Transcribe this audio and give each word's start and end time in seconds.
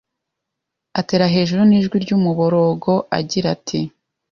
atera 0.99 1.25
hejuru 1.35 1.61
n'ijwi 1.65 1.95
ry'umuborogo 2.03 2.93
agira 3.19 3.47
ati: 3.55 3.79